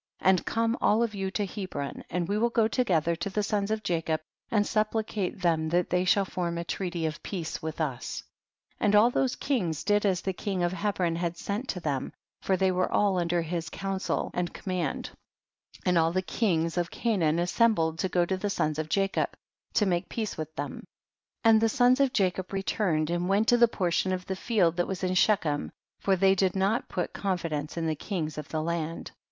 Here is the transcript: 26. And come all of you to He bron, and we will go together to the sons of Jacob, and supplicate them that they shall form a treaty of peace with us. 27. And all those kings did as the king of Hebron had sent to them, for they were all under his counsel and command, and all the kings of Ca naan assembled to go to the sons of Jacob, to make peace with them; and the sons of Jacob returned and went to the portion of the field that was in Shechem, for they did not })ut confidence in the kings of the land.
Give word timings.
26. 0.21 0.29
And 0.39 0.45
come 0.47 0.77
all 0.81 1.03
of 1.03 1.13
you 1.13 1.29
to 1.29 1.45
He 1.45 1.67
bron, 1.67 2.03
and 2.09 2.27
we 2.27 2.39
will 2.39 2.49
go 2.49 2.67
together 2.67 3.15
to 3.17 3.29
the 3.29 3.43
sons 3.43 3.69
of 3.69 3.83
Jacob, 3.83 4.19
and 4.49 4.65
supplicate 4.65 5.43
them 5.43 5.69
that 5.69 5.91
they 5.91 6.05
shall 6.05 6.25
form 6.25 6.57
a 6.57 6.63
treaty 6.63 7.05
of 7.05 7.21
peace 7.21 7.61
with 7.61 7.79
us. 7.79 8.23
27. 8.79 8.85
And 8.85 8.95
all 8.95 9.11
those 9.11 9.35
kings 9.35 9.83
did 9.83 10.03
as 10.03 10.21
the 10.21 10.33
king 10.33 10.63
of 10.63 10.73
Hebron 10.73 11.17
had 11.17 11.37
sent 11.37 11.67
to 11.69 11.79
them, 11.79 12.13
for 12.41 12.57
they 12.57 12.71
were 12.71 12.91
all 12.91 13.19
under 13.19 13.43
his 13.43 13.69
counsel 13.69 14.31
and 14.33 14.51
command, 14.55 15.11
and 15.85 15.99
all 15.99 16.11
the 16.11 16.23
kings 16.23 16.79
of 16.79 16.89
Ca 16.89 17.17
naan 17.17 17.39
assembled 17.39 17.99
to 17.99 18.09
go 18.09 18.25
to 18.25 18.37
the 18.37 18.49
sons 18.49 18.79
of 18.79 18.89
Jacob, 18.89 19.29
to 19.75 19.85
make 19.85 20.09
peace 20.09 20.35
with 20.35 20.51
them; 20.55 20.83
and 21.43 21.61
the 21.61 21.69
sons 21.69 21.99
of 21.99 22.11
Jacob 22.11 22.51
returned 22.51 23.11
and 23.11 23.29
went 23.29 23.47
to 23.49 23.57
the 23.57 23.67
portion 23.67 24.11
of 24.11 24.25
the 24.25 24.35
field 24.35 24.77
that 24.77 24.87
was 24.87 25.03
in 25.03 25.13
Shechem, 25.13 25.71
for 25.99 26.15
they 26.15 26.33
did 26.33 26.55
not 26.55 26.85
})ut 26.97 27.13
confidence 27.13 27.77
in 27.77 27.85
the 27.85 27.93
kings 27.93 28.39
of 28.39 28.49
the 28.49 28.63
land. 28.63 29.11